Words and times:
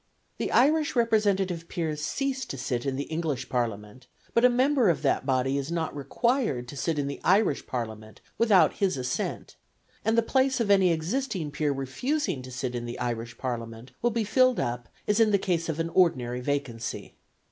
The 0.39 0.51
Irish 0.51 0.95
representative 0.95 1.67
peers 1.69 2.01
cease 2.01 2.43
to 2.45 2.57
sit 2.57 2.87
in 2.87 2.95
the 2.95 3.03
English 3.03 3.49
Parliament; 3.49 4.07
but 4.33 4.43
a 4.43 4.49
member 4.49 4.89
of 4.89 5.03
that 5.03 5.27
body 5.27 5.59
is 5.59 5.71
not 5.71 5.95
required 5.95 6.67
to 6.69 6.75
sit 6.75 6.97
in 6.97 7.05
the 7.05 7.21
Irish 7.23 7.67
Parliament 7.67 8.19
without 8.39 8.73
his 8.73 8.97
assent, 8.97 9.57
and 10.03 10.17
the 10.17 10.23
place 10.23 10.59
of 10.59 10.71
any 10.71 10.91
existing 10.91 11.51
peer 11.51 11.71
refusing 11.71 12.41
to 12.41 12.49
sit 12.51 12.73
in 12.73 12.85
the 12.87 12.97
Irish 12.97 13.37
Parliament 13.37 13.91
will 14.01 14.09
be 14.09 14.23
filled 14.23 14.59
up 14.59 14.89
as 15.07 15.19
in 15.19 15.29
the 15.29 15.37
case 15.37 15.69
of 15.69 15.79
an 15.79 15.89
ordinary 15.89 16.39
vacancy. 16.41 17.13